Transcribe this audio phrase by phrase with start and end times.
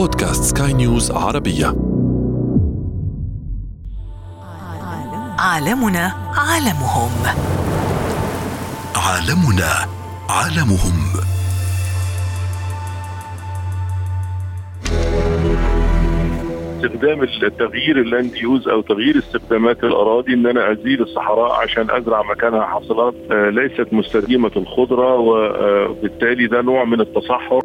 [0.00, 1.66] بودكاست سكاي نيوز عربية.
[5.38, 7.10] عالمنا عالمهم.
[8.96, 9.72] عالمنا
[10.28, 10.96] عالمهم.
[16.76, 22.22] استخدام التغيير ال land use أو تغيير استخدامات الأراضي إن أنا ازيل الصحراء عشان أزرع
[22.22, 27.60] مكانها حاصلات آه، ليست مستديمة الخضرة وبالتالي ده نوع من التصحر.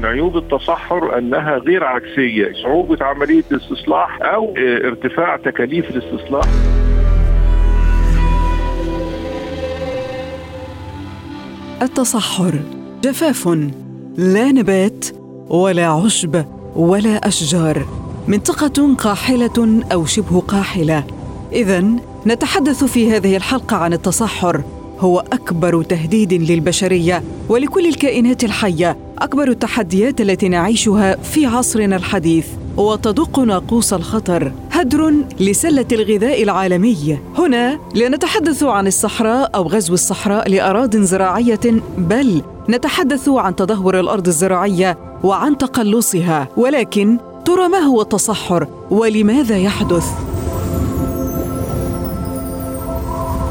[0.00, 6.44] من عيوب التصحر أنها غير عكسية صعوبة عملية الاستصلاح أو آه، ارتفاع تكاليف الاستصلاح.
[11.82, 12.52] التصحر
[13.04, 13.48] جفاف
[14.18, 15.06] لا نبات
[15.48, 16.44] ولا عشب
[16.76, 17.84] ولا أشجار
[18.28, 21.04] منطقة قاحلة أو شبه قاحلة.
[21.52, 21.84] اذا
[22.26, 24.62] نتحدث في هذه الحلقة عن التصحر.
[25.00, 32.46] هو أكبر تهديد للبشرية ولكل الكائنات الحية أكبر التحديات التي نعيشها في عصرنا الحديث.
[32.76, 34.52] وتدق ناقوس الخطر.
[34.72, 37.18] هدر لسلة الغذاء العالمي.
[37.38, 41.60] هنا لا نتحدث عن الصحراء أو غزو الصحراء لاراض زراعية
[41.98, 46.48] بل نتحدث عن تدهور الأرض الزراعية وعن تقلصها.
[46.56, 50.29] ولكن ترى ما هو التصحر؟ ولماذا يحدث؟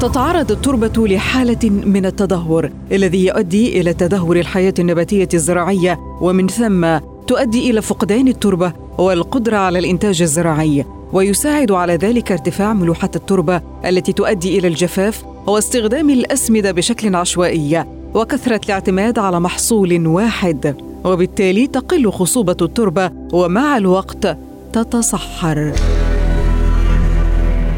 [0.00, 7.70] تتعرض التربة لحالة من التدهور الذي يؤدي إلى تدهور الحياة النباتية الزراعية ومن ثم تؤدي
[7.70, 10.84] إلى فقدان التربة والقدرة على الإنتاج الزراعي.
[11.12, 18.60] ويساعد على ذلك ارتفاع ملوحة التربة التي تؤدي إلى الجفاف واستخدام الأسمدة بشكل عشوائي وكثرة
[18.64, 20.76] الاعتماد على محصول واحد.
[21.04, 24.38] وبالتالي تقل خصوبة التربة ومع الوقت
[24.72, 25.72] تتصحر.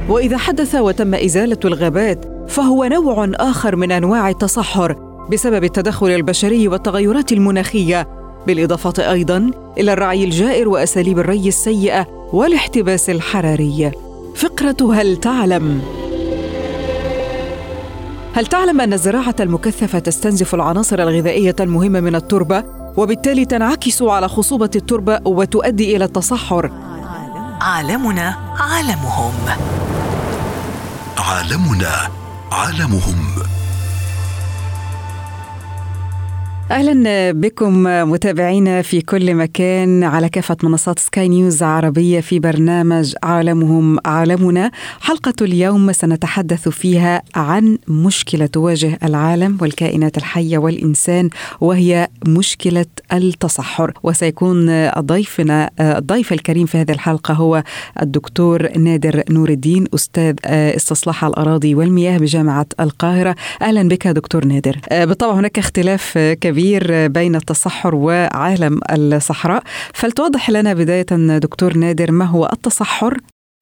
[0.09, 4.97] وإذا حدث وتم إزالة الغابات فهو نوع آخر من أنواع التصحر
[5.33, 8.09] بسبب التدخل البشري والتغيرات المناخية
[8.47, 13.93] بالإضافة أيضا إلى الرعي الجائر وأساليب الري السيئة والاحتباس الحراري.
[14.37, 15.83] فقرة هل تعلم؟
[18.35, 22.65] هل تعلم أن الزراعة المكثفة تستنزف العناصر الغذائية المهمة من التربة
[22.97, 26.71] وبالتالي تنعكس على خصوبة التربة وتؤدي إلى التصحر؟
[27.61, 29.33] عالمنا عالمهم.
[31.19, 32.11] عالمنا
[32.53, 33.52] عالمهم.
[36.73, 43.99] أهلا بكم متابعينا في كل مكان على كافة منصات سكاي نيوز عربية في برنامج عالمهم
[44.05, 53.93] عالمنا حلقة اليوم سنتحدث فيها عن مشكلة تواجه العالم والكائنات الحية والإنسان وهي مشكلة التصحر.
[54.03, 57.63] وسيكون ضيفنا الضيف الكريم في هذه الحلقة هو
[58.03, 63.35] الدكتور نادر نور الدين أستاذ استصلاح الأراضي والمياه بجامعة القاهرة.
[63.63, 64.79] أهلا بك دكتور نادر.
[64.91, 69.63] بالطبع هناك اختلاف كبير كبير بين التصحر وعالم الصحراء
[69.95, 73.17] فلتوضح لنا بداية دكتور نادر ما هو التصحر؟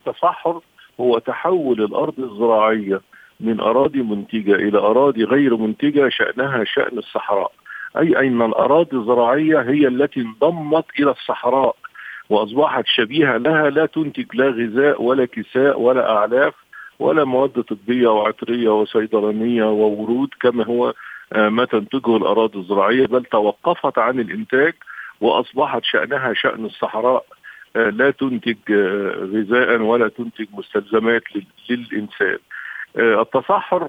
[0.07, 0.61] التصحر
[1.01, 3.01] هو تحول الأرض الزراعية
[3.41, 7.53] من أراضي منتجة إلى أراضي غير منتجة شأنها شأن الصحراء
[7.99, 11.77] أي أن الأراضي الزراعية هي التي انضمت إلى الصحراء
[12.31, 16.55] وأصبحت شبيهة لها لا تنتج لا غذاء ولا كساء ولا أعلاف
[16.99, 20.95] ولا مواد طبية وعطرية وصيدلانية وورود كما هو
[21.37, 24.73] ما تنتجه الأراضي الزراعية بل توقفت عن الإنتاج
[25.21, 27.25] وأصبحت شأنها شأن الصحراء.
[27.75, 28.57] لا تنتج
[29.35, 31.23] غذاء ولا تنتج مستلزمات
[31.71, 32.39] للإنسان.
[32.97, 33.89] التصحر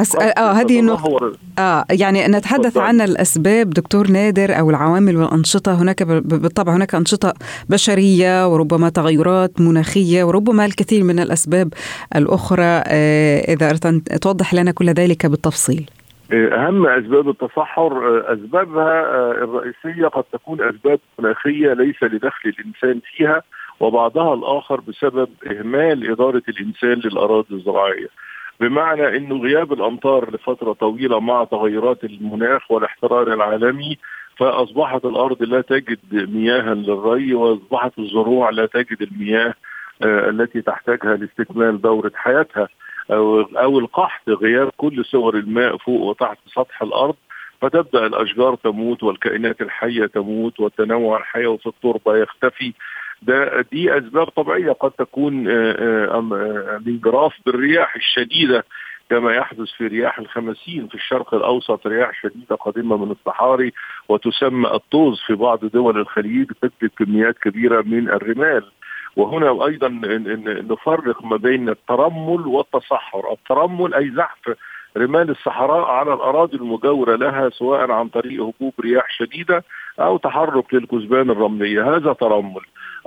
[0.00, 1.32] أسأل آه هذه النقطة.
[1.58, 5.82] آه يعني نتحدث عن الأسباب دكتور نادر أو العوامل والأنشطة.
[5.82, 7.34] هناك بالطبع هناك أنشطة
[7.68, 11.72] بشرية وربما تغيرات مناخية وربما الكثير من الأسباب
[12.16, 12.82] الأخرى.
[12.86, 13.78] آه إذا
[14.22, 15.90] توضح لنا كل ذلك بالتفصيل.
[16.32, 19.02] أهم أسباب التصحر أسبابها
[19.32, 23.42] الرئيسية قد تكون أسباب مناخيه ليس لدخل الإنسان فيها
[23.80, 28.08] وبعضها الآخر بسبب إهمال إدارة الإنسان للأراضي الزراعية.
[28.60, 33.98] بمعنى انه غياب الأمطار لفترة طويلة مع تغيرات المناخ والاحترار العالمي
[34.36, 39.54] فأصبحت الأرض لا تجد مياها للري وأصبحت الزروع لا تجد المياه
[40.02, 42.68] التي تحتاجها لاستكمال دورة حياتها.
[43.10, 47.14] أو أو القحط غياب كل صور الماء فوق وتحت سطح الأرض
[47.60, 52.72] فتبدأ الأشجار تموت والكائنات الحية تموت والتنوع الحيوي في التربة يختفي.
[53.22, 58.64] ده دي أسباب طبيعية قد تكون الانجراف بالرياح الشديدة
[59.10, 63.72] كما يحدث في رياح الخمسين في الشرق الأوسط رياح شديدة قادمة من الصحاري
[64.08, 68.64] وتسمى الطوز في بعض دول الخليج تجلب كميات كبيرة من الرمال.
[69.16, 69.88] وهنا أيضا
[70.70, 74.56] نفرق ما بين الترمل والتصحر، الترمل أي زحف
[74.96, 79.64] رمال الصحراء على الأراضي المجاورة لها سواء عن طريق هبوب رياح شديدة
[80.00, 81.96] أو تحرك للكثبان الرملية.
[81.96, 82.60] هذا ترمل.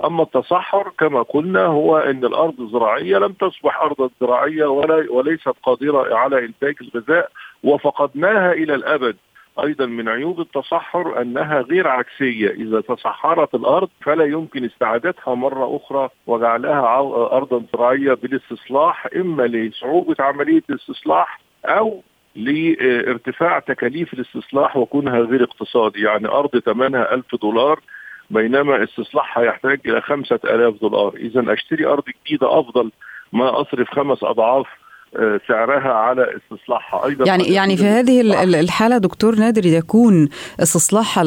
[0.05, 6.15] أما التصحر كما قلنا هو إن الأرض الزراعيه لم تصبح ارضا زراعية ولا وليست قادرة
[6.15, 7.29] على إنتاج الغذاء
[7.63, 9.15] وفقدناها إلى الأبد.
[9.63, 12.49] أيضا من عيوب التصحر أنها غير عكسية.
[12.49, 16.97] إذا تصحرت الأرض فلا يمكن استعادتها مرة أخرى وجعلها
[17.37, 22.01] ارضا زراعيه بالاستصلاح إما لصعوبة عملية الاستصلاح أو
[22.35, 26.01] لارتفاع تكاليف الاستصلاح وكونها غير اقتصادي.
[26.01, 27.79] يعني أرض ثمنها ألف دولار
[28.29, 31.13] بينما استصلاحها يحتاج إلى خمسة ألاف دولار.
[31.15, 32.91] إذا أشتري أرض جديدة أفضل
[33.33, 34.67] ما أصرف خمس أضعاف
[35.47, 37.05] سعرها على استصلاحها.
[37.05, 41.19] أيضا يعني يعني في هذه الحالة دكتور نادر يكون استصلاح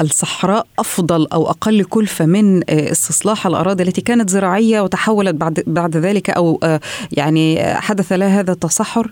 [0.00, 6.30] الصحراء أفضل أو أقل كلفة من استصلاح الأراضي التي كانت زراعية وتحولت بعد بعد ذلك
[6.30, 6.80] أو آه،
[7.16, 9.10] يعني حدث لها هذا التصحر؟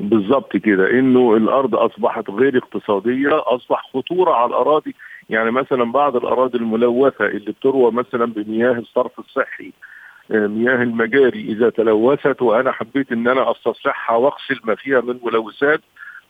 [0.00, 0.90] بالظبط كده.
[0.90, 4.94] إنه الأرض أصبحت غير اقتصادية أصبح خطورة على الأراضي.
[5.30, 9.72] يعني مثلا بعض الأراضي الملوثة اللي بتروى مثلا بمياه الصرف الصحي
[10.30, 15.80] مياه المجاري إذا تلوثت وأنا حبيت إن أنا استصلحها وأغسل ما فيها من ملوثات.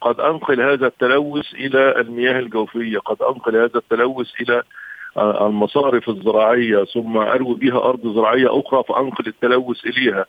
[0.01, 4.63] قد أنقل هذا التلوث إلى المياه الجوفية قد أنقل هذا التلوث إلى
[5.17, 10.27] آه، المصارف الزراعية ثم أروي بها أرض زراعية أخرى فأنقل التلوث إليها.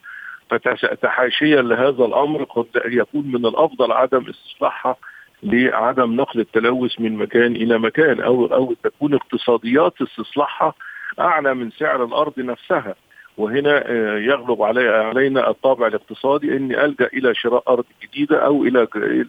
[0.49, 4.95] فتحاشيا لهذا الأمر قد يكون من الأفضل عدم استصلاحها
[5.43, 10.73] لعدم نقل التلوث من مكان إلى مكان أو أو تكون اقتصاديات استصلاحها
[11.19, 12.95] أعلى من سعر الأرض نفسها.
[13.37, 18.87] وهنا آه، يغلب علي علينا الطابع الاقتصادي إني ألجأ إلى شراء أرض جديدة أو إلى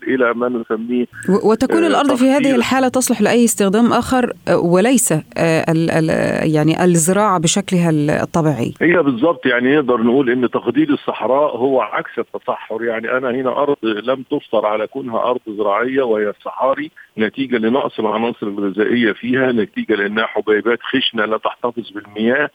[0.08, 1.06] إلى ما نسميه
[1.44, 5.64] وتكون الأرض في هذه الحالة تصلح لأي استخدام آخر آه، وليس آه،
[6.43, 7.90] يعني الزراعة بشكلها
[8.22, 8.75] الطبيعي.
[8.81, 13.76] هي بالضبط يعني نقدر نقول إن تخدير الصحراء هو عكس التصحر يعني أنا هنا أرض
[13.82, 20.26] لم تفطر على كونها أرض زراعية وهي الصحاري نتيجة لنقص العناصر الغذائية فيها نتيجة لأنها
[20.26, 22.50] حبيبات خشنة لا تحتفظ بالمياه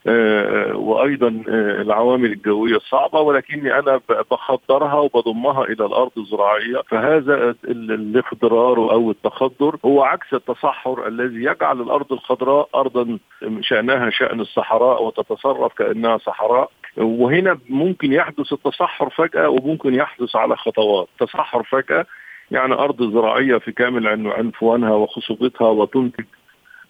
[0.75, 4.01] وأيضا آه، العوامل الجوية الصعبه ولكني أنا
[4.31, 6.81] بخضرها وبضمها إلى الأرض الزراعية.
[6.87, 13.19] فهذا الاخضرار أو التخضر هو عكس التصحر الذي يجعل الأرض الخضراء ارضا
[13.61, 16.71] شأنها شأن الصحراء وتتصرف كأنها صحراء.
[16.97, 21.07] وهنا ممكن يحدث التصحر فجأة وممكن يحدث على خطوات.
[21.19, 22.05] تصحر فجأة
[22.51, 26.25] يعني أرض زراعية في كامل عنفوانها وخصوبتها وتنتج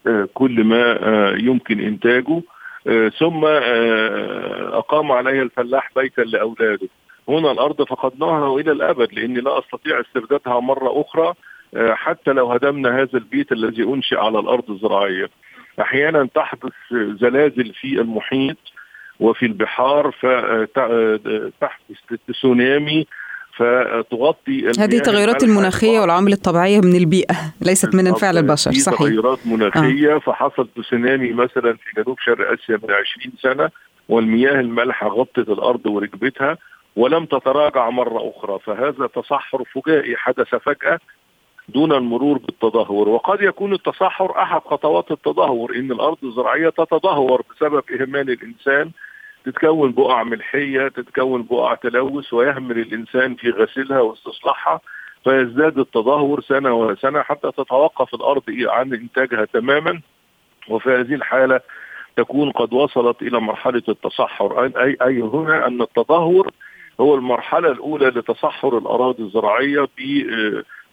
[0.08, 2.42] آه، كل ما آه، يمكن إنتاجه.
[3.20, 6.88] ثم آه، أقام عليها الفلاح بيتا لأولاده.
[7.30, 11.34] هنا الأرض فقدناها إلى الأبد لأني لا أستطيع استردادها مرة أخرى
[11.76, 15.30] آه، حتى لو هدمنا هذا البيت الذي أنشئ على الأرض الزراعية
[15.82, 18.58] أحيانا تحدث زلازل في المحيط
[19.20, 21.98] وفي البحار فتحدث
[22.28, 23.08] تسونامي
[23.58, 29.00] فتغطي هذه التغيرات المناخية والعوامل الطبيعيه من البيئة ليست من فعل البشر صحيح.
[29.00, 30.20] تغيرات مناخية آه.
[30.20, 33.70] فحصل تسونامي مثلا في جنوب شرق آسيا من 20 سنة
[34.10, 36.58] والمياه المالحه غطت الأرض وركبتها
[36.96, 41.00] ولم تتراجع مرة أخرى فهذا تصحر فجائي حدث فجأة
[41.70, 43.10] دون المرور بالتدهور.
[43.10, 48.92] وقد يكون التصحر أحد خطوات التدهور إن الأرض الزراعية تتدهور بسبب إهمال الإنسان
[49.46, 54.80] تتكون بقع ملحية تتكون بقع تلوث ويهمل الإنسان في غسلها واستصلاحها
[55.24, 60.02] فيزداد التدهور سنة وسنة حتى تتوقف الأرض عن إنتاجها تماما
[60.70, 61.60] وفي هذه الحالة
[62.18, 64.66] تكون قد وصلت إلى مرحلة التصحر.
[64.66, 66.52] اي اي هنا أن التدهور
[67.00, 69.88] هو المرحلة الأولى لتصحر الأراضي الزراعية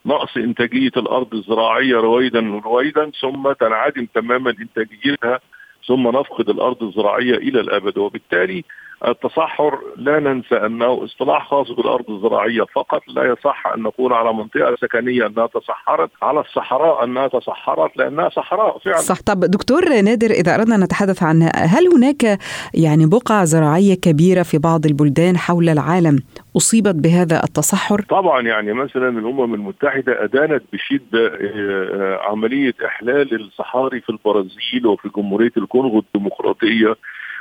[0.04, 5.40] بنقص إنتاجية الأرض الزراعية رويدا رويدا ثم تنعدم تماما إنتاجيتها
[5.86, 8.64] ثم نفقد الأرض الزراعية إلى الأبد وبالتالي
[9.08, 14.76] التصحر لا ننسى أنه اصطلاح خاص بالأرض الزراعية فقط لا يصح أن نقول على منطقة
[14.80, 18.96] سكنية أنها تصحرت على الصحراء أنها تصحرت لأنها صحراء فعلا.
[18.96, 19.20] صح.
[19.20, 22.38] طب دكتور نادر إذا أردنا نتحدث عنها هل هناك
[22.74, 26.18] يعني بقع زراعية كبيرة في بعض البلدان حول العالم
[26.56, 34.10] أصيبت بهذا التصحر؟ طبعا يعني مثلا الأمم المتحدة أدانت بشدة آه، عملية إحلال الصحاري في
[34.10, 36.96] البرازيل وفي جمهورية الكونغو الديمقراطية.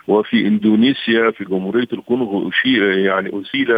[0.08, 2.50] وفي إندونيسيا في جمهورية الكونغو
[3.06, 3.72] يعني يعني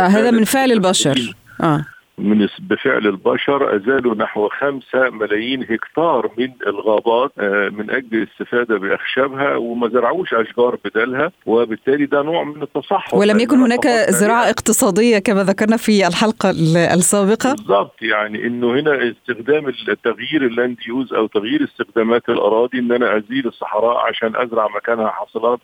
[0.00, 1.34] هذا من فعل البشر.
[1.62, 1.84] آه.
[2.18, 9.56] من بفعل البشر أزالوا نحو خمسة ملايين هكتار من الغابات آه، من أجل الاستفادة بأخشابها
[9.56, 13.18] وما زرعوش أشجار بدلها وبالتالي ده نوع من التصحر.
[13.18, 16.50] ولم يكن هناك زراعة اقتصادية كما ذكرنا في الحلقة
[16.94, 22.92] السابقة؟ بالضبط يعني إنه هنا استخدام التغيير ال land use أو تغيير استخدامات الأراضي إن
[22.92, 25.60] أنا أزيل الصحراء عشان أزرع مكانها حاصلات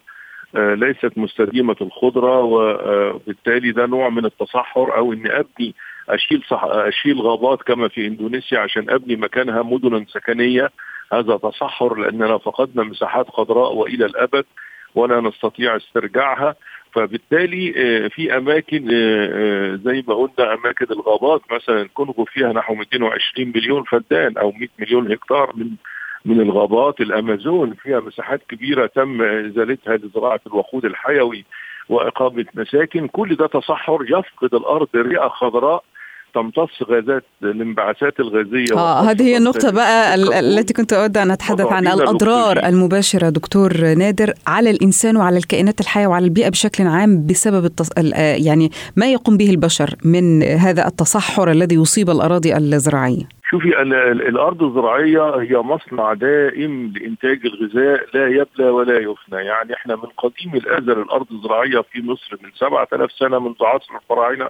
[0.55, 5.75] ليست مستديمة الخضرة وبالتالي ده نوع من التصحر أو إني أبني
[6.09, 10.71] أشيل صح أشيل غابات كما في إندونيسيا عشان أبني مكانها مدنا سكنية.
[11.13, 14.45] هذا تصحر لأننا فقدنا مساحات خضراء وإلى الأبد
[14.95, 16.55] ولا نستطيع استرجاعها.
[16.93, 17.73] فبالتالي
[18.11, 18.89] في أماكن
[19.85, 25.13] زي ما قلنا أماكن الغابات مثلا الكونغو فيها نحو 220 مليون فدان أو 100 مليون
[25.13, 25.71] هكتار من
[26.25, 27.01] من الغابات.
[27.01, 31.45] الأمازون فيها مساحات كبيرة تم إزالتها لزراعة الوقود الحيوي
[31.89, 33.09] وإقامة مساكن.
[33.09, 35.85] كل ده تصحر يفقد الأرض رئة خضراء
[36.35, 41.95] تمتص غازات الانبعاثات الغازية آه هذه هي النقطة بقى التي كنت أود أن أتحدث عنها
[41.95, 47.91] الأضرار المباشرة دكتور نادر على الإنسان وعلى الكائنات الحية وعلى البيئة بشكل عام بسبب التص...
[48.47, 53.83] يعني ما يقوم به البشر من هذا التصحر الذي يصيب الأراضي الزراعية؟ شوفي
[54.29, 59.45] الأرض الزراعية هي مصنع دائم لإنتاج الغذاء لا يبلى ولا يفنى.
[59.45, 64.49] يعني إحنا من قديم الازل الأرض الزراعية في مصر من 7000 سنة منذ عصر الفراعنة.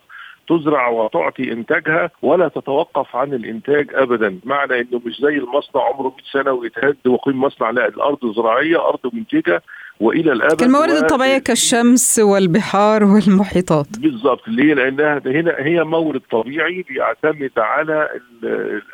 [0.49, 4.41] تزرع وتعطي إنتاجها ولا تتوقف عن الإنتاج ابدا.
[4.45, 7.71] معنى إنه مش زي المصنع عمره 100 سنة ويتهد ويقيم مصنع.
[7.71, 9.63] لا الأرض زراعية أرض منتجة.
[10.01, 17.51] وإلى الأبد الموارد الطبيعية كالشمس والبحار والمحيطات بالضبط ليه؟ لأنها هنا هي مورد طبيعي بيعتمد
[17.57, 18.09] على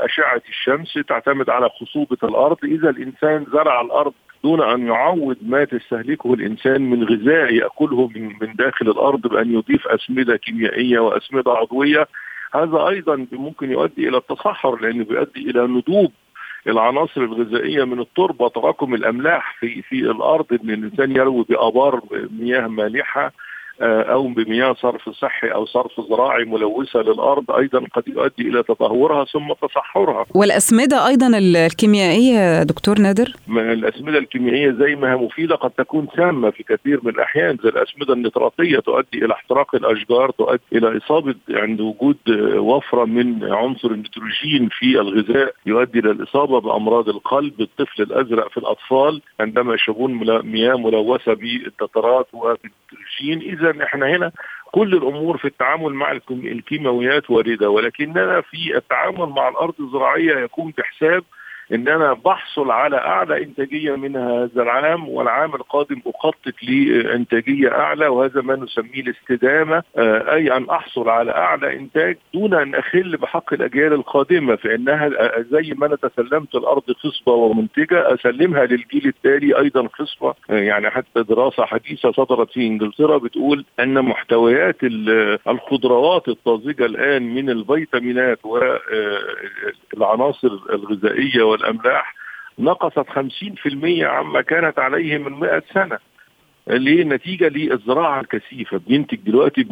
[0.01, 4.13] اشعه الشمس تعتمد على خصوبة الأرض إذا الإنسان زرع الأرض
[4.45, 9.89] دون أن يعوض ما تستهلكه الإنسان من غذاء يأكله من من داخل الأرض بأن يضيف
[9.89, 12.07] أسمدة كيميائية وأسمدة عضوية
[12.55, 16.13] هذا أيضا ممكن يؤدي إلى التصحر لأنه بيؤدي إلى ندوب
[16.67, 22.01] العناصر الغذائية من التربه تراكم الأملاح في في الأرض إن الإنسان يروي بآبار
[22.39, 23.33] مياه مالحة
[23.83, 29.53] أو بمياه صرف صحي أو صرف زراعي ملوثة للأرض أيضا قد يؤدي إلى تدهورها ثم
[29.63, 30.27] تصحرها.
[30.35, 36.63] والأسمدة أيضا الكيميائية دكتور نادر؟ الأسمدة الكيميائية زي ما هي مفيدة قد تكون سامه في
[36.63, 42.17] كثير من الأحيان زي الأسمدة النتراتيه تؤدي إلى احتراق الأشجار تؤدي إلى إصابة عند وجود
[42.57, 49.23] وفرة من عنصر النيتروجين في الغذاء يؤدي إلى الإصابة بأمراض القلب الطفل الأزرق في الأطفال
[49.41, 50.13] عندما يشربون
[50.45, 54.33] مياه ملوثة بالتترات وبالنيتروجين إذا إحنا هنا
[54.73, 61.25] كل الأمور في التعامل مع الكيماويات واردة ولكننا في التعامل مع الأرض الزراعية يكون بحساب
[61.73, 68.41] ان أنا بحصل على أعلى إنتاجية من هذا العام والعام القادم أخطط لإنتاجية أعلى وهذا
[68.41, 69.83] ما نسميه الاستدامة
[70.33, 75.11] أي أن أحصل على أعلى إنتاج دون أن أخل بحق الأجيال القادمة فإنها
[75.51, 80.35] زي ما أنا تسلمت الأرض خصبة ومنتجة أسلمها للجيل التالي أيضا خصبة.
[80.49, 84.77] يعني حتى دراسة حديثة صدرت في إنجلترا بتقول أن محتويات
[85.49, 88.39] الخضروات الطازجة الآن من الفيتامينات
[89.95, 92.15] والعناصر الغذائية والأملاح
[92.59, 95.99] نقصت 50% عما كانت عليه من 100 سنة
[96.69, 98.81] ليه نتيجه للزراعه الكثيفة.
[98.87, 99.67] بننتج دلوقتي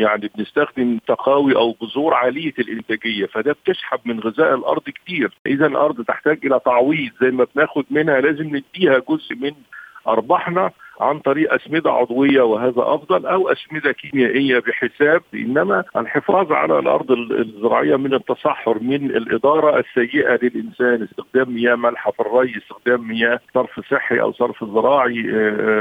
[0.00, 5.32] يعني بنستخدم تقاوي أو بذور عالية الإنتاجية فده بتسحب من غذاء الأرض كتير.
[5.46, 9.52] إذا الأرض تحتاج إلى تعويض زي ما بناخد منها لازم نديها جزء من
[10.08, 17.10] أرباحنا عن طريق أسمدة عضوية وهذا أفضل أو أسمدة كيميائية بحساب إنما الحفاظ على الأرض
[17.12, 23.80] الزراعية من التصحر من الإدارة السيئة للإنسان استخدام مياه مالحة في الري استخدام مياه صرف
[23.90, 25.22] صحي أو صرف زراعي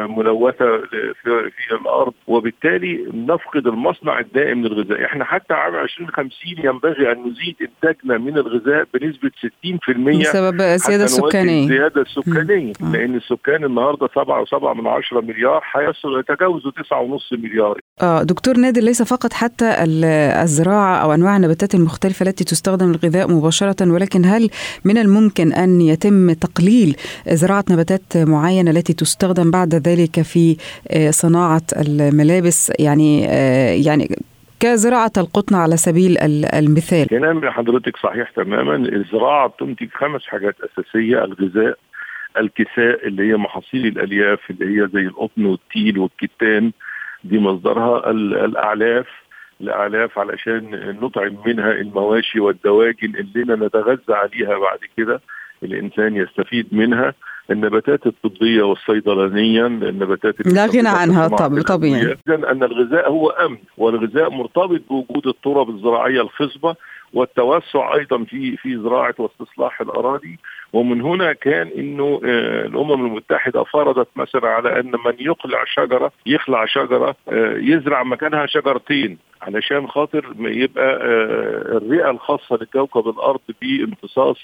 [0.08, 0.78] ملوثة
[1.24, 2.14] في, في الأرض.
[2.28, 5.06] وبالتالي نفقد المصنع الدائم للغذاء.
[5.06, 6.32] إحنا حتى عام 2050
[6.64, 9.32] ينبغي أن نزيد إنتاجنا من الغذاء بنسبة
[9.66, 11.64] 60% بسبب الزياده السكانية.
[11.64, 17.80] الزيادة السكانية لأن السكان النهارده 7 و7 من 10 مليار حيصل يتجاوزوا 9.5 مليار.
[18.02, 19.76] آه دكتور نادر ليس فقط حتى
[20.44, 24.50] الزراعة أو أنواع النباتات المختلفة التي تستخدم للغذاء مباشرة ولكن هل
[24.86, 26.96] من الممكن أن يتم تقليل
[27.28, 30.58] زراعة نباتات معينة التي تستخدم بعد ذلك في
[31.10, 33.22] صناعة الملابس؟ يعني
[33.86, 34.16] يعني
[34.60, 36.18] كزراعة القطن على سبيل
[36.54, 37.08] المثال.
[37.08, 38.76] كلام حضرتك صحيح تماما.
[38.76, 41.78] الزراعة بتنتج خمس حاجات أساسية الغذاء
[42.40, 46.72] الكساء اللي هي محاصيل الألياف اللي هي زي القطن والتيل والكتان
[47.24, 49.08] دي مصدرها الأعلاف.
[49.62, 55.22] الأعلاف علشان نطعم منها المواشي والدواجن اللي نتغذى عليها بعد كده
[55.64, 57.14] الإنسان يستفيد منها.
[57.52, 62.02] النباتات الطبية والصيدلانيه النباتات لا غنى عنها طب طبيعي.
[62.28, 66.76] اذا أن الغذاء هو أمن والغذاء مرتبط بوجود التراب الزراعية الخصبة.
[67.14, 70.40] والتوسع أيضا في في زراعة واستصلاح الأراضي
[70.74, 76.66] ومن هنا كان إنه آه، الأمم المتحدة فرضت مثلا على أن من يقلع شجرة يخلع
[76.66, 84.38] شجرة آه، يزرع مكانها شجرتين علشان خاطر يبقى آه، الرئة الخاصة لكوكب الأرض بامتصاص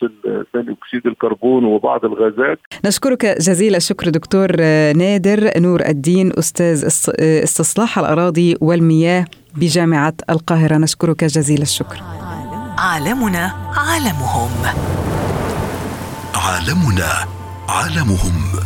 [0.53, 2.59] ثاني أكسيد الكربون وبعض الغازات.
[2.85, 4.55] نشكرك جزيل الشكر دكتور
[4.97, 6.85] نادر نور الدين أستاذ
[7.43, 9.25] استصلاح الأراضي والمياه
[9.57, 12.22] بجامعة القاهرة نشكرك جزيل الشكر.
[12.77, 14.51] عالمنا عالمهم.
[16.35, 17.27] عالمنا
[17.69, 18.59] عالمهم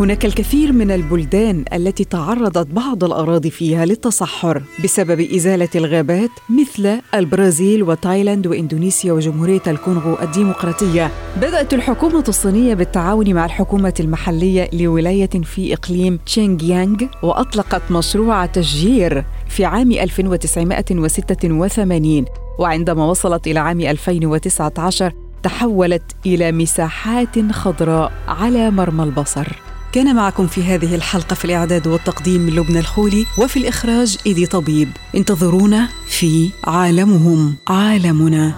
[0.00, 7.82] هناك الكثير من البلدان التي تعرضت بعض الأراضي فيها للتصحر بسبب إزالة الغابات مثل البرازيل
[7.82, 11.10] وتايلاند وإندونيسيا وجمهورية الكونغو الديمقراطية.
[11.36, 19.64] بدأت الحكومة الصينية بالتعاون مع الحكومة المحلية لولاية في إقليم تشينغيانغ وأطلقت مشروع تشجير في
[19.64, 22.24] عام 1986
[22.58, 30.64] وعندما وصلت إلى عام 2019 تحولت إلى مساحات خضراء على مرمى البصر كان معكم في
[30.64, 34.88] هذه الحلقة في الإعداد والتقديم لبنى الخولي وفي الإخراج إيدي طبيب.
[35.16, 38.54] انتظرونا في عالمهم عالمنا.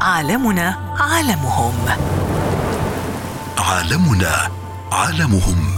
[0.00, 1.74] عالمنا عالمهم.
[3.58, 4.50] عالمنا
[4.92, 5.74] عالمهم.